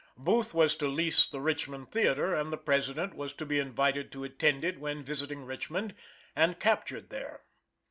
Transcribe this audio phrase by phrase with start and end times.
[0.17, 4.23] Booth was to lease the Richmond theater and the President was to be invited to
[4.23, 5.93] attend it when visiting Richmond,
[6.35, 7.43] and captured there.